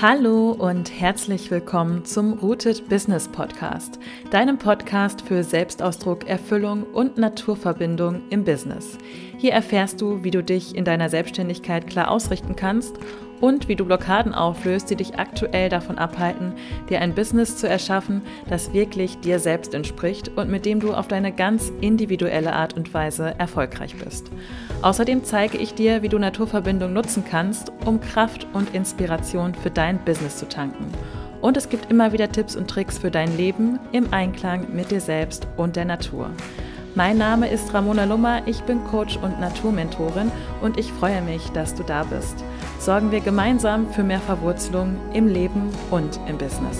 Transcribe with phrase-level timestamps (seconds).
[0.00, 3.98] Hallo und herzlich willkommen zum Rooted Business Podcast,
[4.30, 8.98] deinem Podcast für Selbstausdruck, Erfüllung und Naturverbindung im Business.
[9.38, 12.96] Hier erfährst du, wie du dich in deiner Selbstständigkeit klar ausrichten kannst
[13.40, 16.52] und wie du Blockaden auflöst, die dich aktuell davon abhalten,
[16.88, 21.08] dir ein Business zu erschaffen, das wirklich dir selbst entspricht und mit dem du auf
[21.08, 24.30] deine ganz individuelle Art und Weise erfolgreich bist.
[24.82, 29.98] Außerdem zeige ich dir, wie du Naturverbindung nutzen kannst, um Kraft und Inspiration für dein
[30.04, 30.86] Business zu tanken.
[31.40, 35.00] Und es gibt immer wieder Tipps und Tricks für dein Leben im Einklang mit dir
[35.00, 36.30] selbst und der Natur.
[36.94, 41.74] Mein Name ist Ramona Lummer, ich bin Coach und Naturmentorin und ich freue mich, dass
[41.74, 42.44] du da bist.
[42.80, 46.78] Sorgen wir gemeinsam für mehr Verwurzelung im Leben und im Business.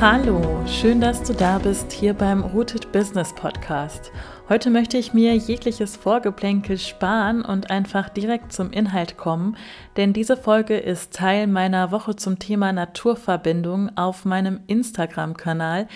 [0.00, 4.10] Hallo, schön, dass du da bist hier beim Rooted Business Podcast.
[4.48, 9.58] Heute möchte ich mir jegliches Vorgeplänkel sparen und einfach direkt zum Inhalt kommen,
[9.98, 15.86] denn diese Folge ist Teil meiner Woche zum Thema Naturverbindung auf meinem Instagram-Kanal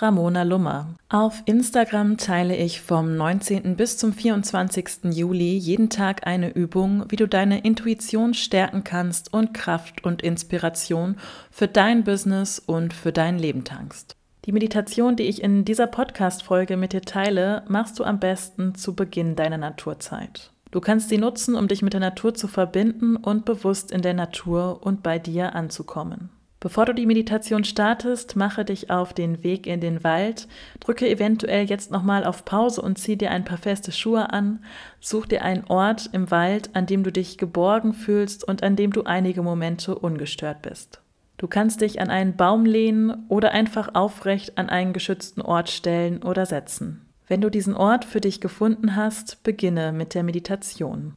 [0.00, 0.94] Ramona Lummer.
[1.10, 3.76] Auf Instagram teile ich vom 19.
[3.76, 5.04] bis zum 24.
[5.10, 11.16] Juli jeden Tag eine Übung, wie du deine Intuition stärken kannst und Kraft und Inspiration
[11.50, 14.16] für dein Business und für dein Leben tankst.
[14.46, 18.94] Die Meditation, die ich in dieser Podcast-Folge mit dir teile, machst du am besten zu
[18.94, 20.50] Beginn deiner Naturzeit.
[20.70, 24.12] Du kannst sie nutzen, um dich mit der Natur zu verbinden und bewusst in der
[24.12, 26.28] Natur und bei dir anzukommen.
[26.60, 30.46] Bevor du die Meditation startest, mache dich auf den Weg in den Wald,
[30.80, 34.62] drücke eventuell jetzt nochmal auf Pause und zieh dir ein paar feste Schuhe an,
[35.00, 38.92] such dir einen Ort im Wald, an dem du dich geborgen fühlst und an dem
[38.92, 41.00] du einige Momente ungestört bist.
[41.36, 46.22] Du kannst dich an einen Baum lehnen oder einfach aufrecht an einen geschützten Ort stellen
[46.22, 47.04] oder setzen.
[47.26, 51.16] Wenn du diesen Ort für dich gefunden hast, beginne mit der Meditation.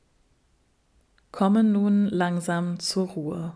[1.31, 3.53] Komme nun langsam zur Ruhe.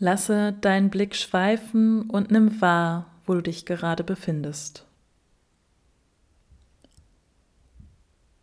[0.00, 4.87] Lasse deinen Blick schweifen und nimm wahr, wo du dich gerade befindest.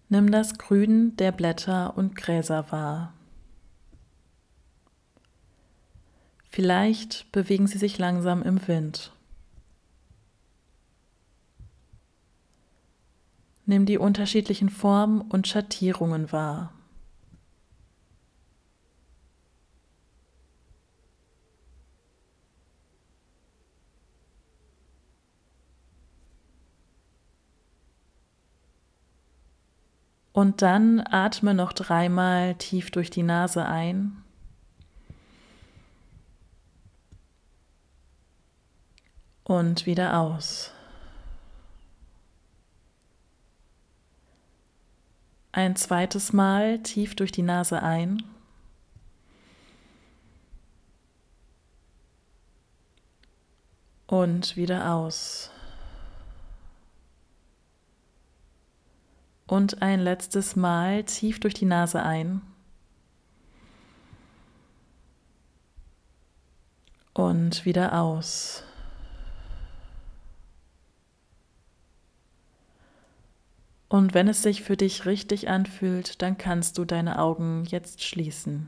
[0.08, 3.14] Nimm das Grün der Blätter und Gräser wahr.
[6.50, 9.12] Vielleicht bewegen sie sich langsam im Wind.
[13.66, 16.72] Nimm die unterschiedlichen Formen und Schattierungen wahr.
[30.36, 34.22] Und dann atme noch dreimal tief durch die Nase ein.
[39.46, 40.74] Und wieder aus.
[45.54, 48.22] Ein zweites Mal tief durch die Nase ein.
[54.06, 55.50] Und wieder aus.
[59.48, 62.42] Und ein letztes Mal tief durch die Nase ein.
[67.14, 68.64] Und wieder aus.
[73.88, 78.68] Und wenn es sich für dich richtig anfühlt, dann kannst du deine Augen jetzt schließen.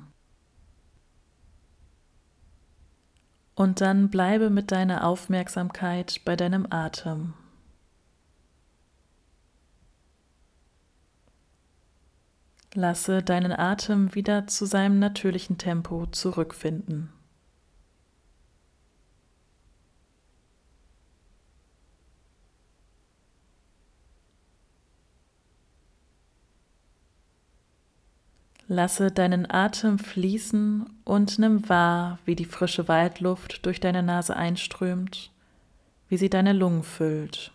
[3.55, 7.33] Und dann bleibe mit deiner Aufmerksamkeit bei deinem Atem.
[12.79, 17.09] Lasse deinen Atem wieder zu seinem natürlichen Tempo zurückfinden.
[28.67, 35.31] Lasse deinen Atem fließen und nimm wahr, wie die frische Waldluft durch deine Nase einströmt,
[36.09, 37.51] wie sie deine Lungen füllt.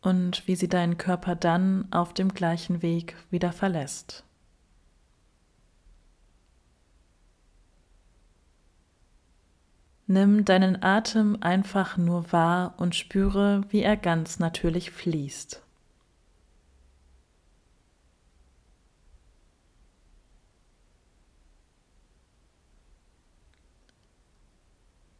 [0.00, 4.24] Und wie sie deinen Körper dann auf dem gleichen Weg wieder verlässt.
[10.06, 15.62] Nimm deinen Atem einfach nur wahr und spüre, wie er ganz natürlich fließt.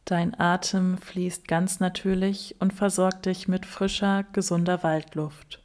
[0.09, 5.61] Dein Atem fließt ganz natürlich und versorgt dich mit frischer, gesunder Waldluft.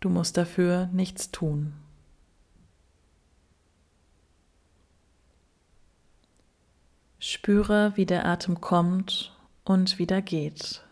[0.00, 1.72] Du musst dafür nichts tun.
[7.20, 10.82] Spüre, wie der Atem kommt und wieder geht.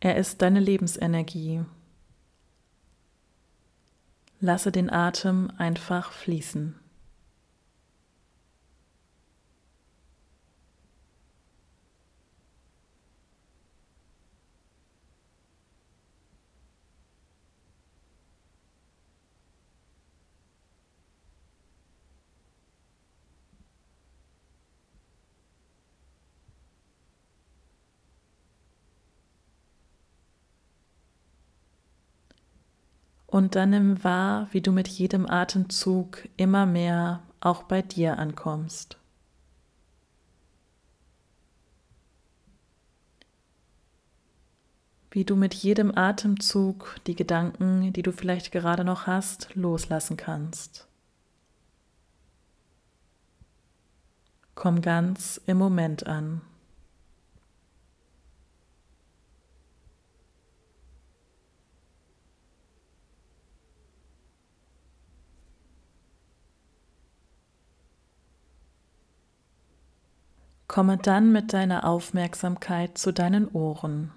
[0.00, 1.64] Er ist deine Lebensenergie.
[4.40, 6.74] Lasse den Atem einfach fließen.
[33.30, 38.98] Und dann nimm wahr, wie du mit jedem Atemzug immer mehr auch bei dir ankommst.
[45.12, 50.88] Wie du mit jedem Atemzug die Gedanken, die du vielleicht gerade noch hast, loslassen kannst.
[54.56, 56.40] Komm ganz im Moment an.
[70.70, 74.12] Komme dann mit deiner Aufmerksamkeit zu deinen Ohren.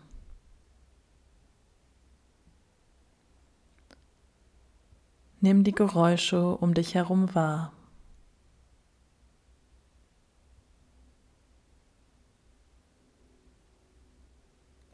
[5.42, 7.74] Nimm die Geräusche um dich herum wahr.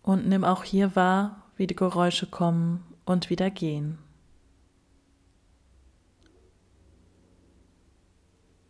[0.01, 3.97] Und nimm auch hier wahr, wie die Geräusche kommen und wieder gehen.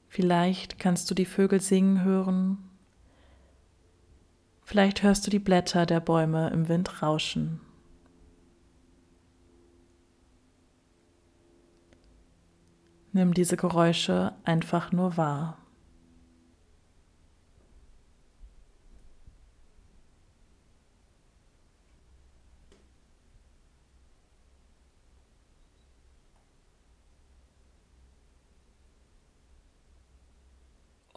[0.08, 2.66] Vielleicht kannst du die Vögel singen hören
[4.70, 7.60] Vielleicht hörst du die Blätter der Bäume im Wind rauschen.
[13.12, 15.58] Nimm diese Geräusche einfach nur wahr.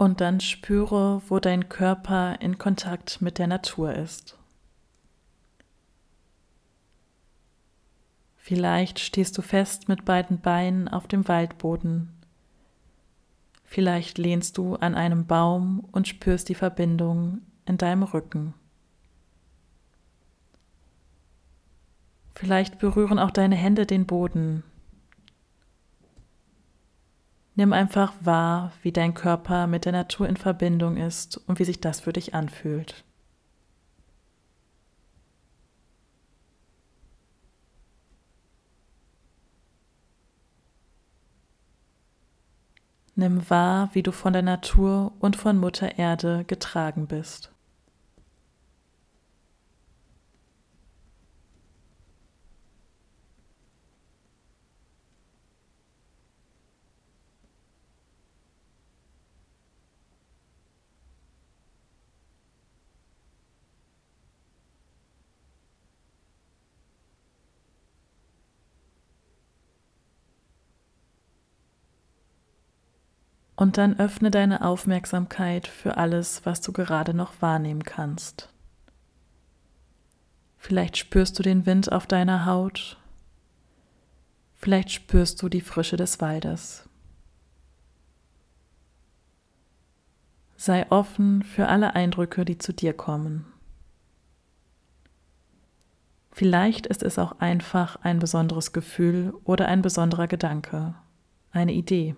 [0.03, 4.37] Und dann spüre, wo dein Körper in Kontakt mit der Natur ist.
[8.37, 12.09] Vielleicht stehst du fest mit beiden Beinen auf dem Waldboden.
[13.63, 18.55] Vielleicht lehnst du an einem Baum und spürst die Verbindung in deinem Rücken.
[22.35, 24.65] Vielleicht berühren auch deine Hände den Boden
[27.55, 31.81] Nimm einfach wahr, wie dein Körper mit der Natur in Verbindung ist und wie sich
[31.81, 33.05] das für dich anfühlt.
[43.15, 47.53] Nimm wahr, wie du von der Natur und von Mutter Erde getragen bist.
[73.63, 78.49] Und dann öffne deine Aufmerksamkeit für alles, was du gerade noch wahrnehmen kannst.
[80.59, 82.99] Vielleicht spürst du den Wind auf deiner Haut.
[84.57, 86.89] Vielleicht spürst du die Frische des Waldes.
[90.57, 93.47] Sei offen für alle Eindrücke, die zu dir kommen.
[96.33, 100.97] Vielleicht ist es auch einfach ein besonderes Gefühl oder ein besonderer Gedanke,
[101.53, 102.17] eine Idee.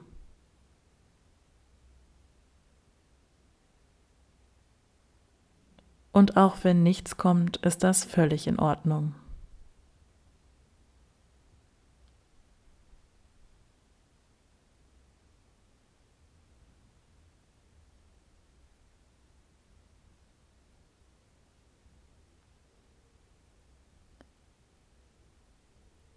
[6.15, 9.17] Und auch wenn nichts kommt, ist das völlig in Ordnung.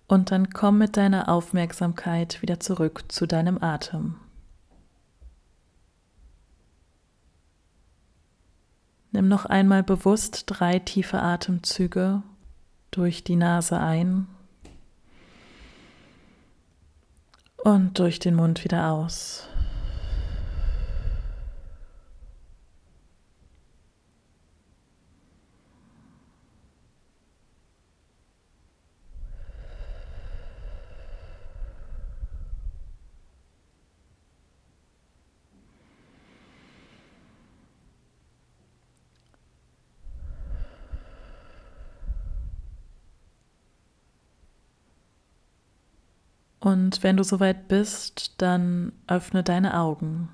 [0.08, 4.27] Und dann komm mit deiner Aufmerksamkeit wieder zurück zu deinem Atem.
[9.12, 12.24] Nimm noch einmal bewusst drei tiefe Atemzüge
[12.92, 14.28] durch die Nase ein
[17.64, 19.48] und durch den Mund wieder aus.
[46.68, 50.28] Und wenn du soweit bist, dann öffne deine Augen.